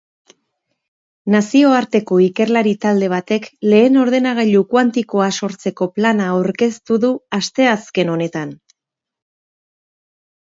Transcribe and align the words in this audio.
Nazioarteko 1.33 2.15
ikerlari 2.27 2.71
talde 2.85 3.09
batek 3.13 3.43
lehen 3.73 3.99
ordenagailu 4.05 4.63
kuantikoa 4.71 5.27
sortzeko 5.39 5.87
plana 5.99 6.29
aurkeztu 6.37 6.99
du 7.05 7.11
asteazken 7.41 8.11
honetan. 8.17 8.57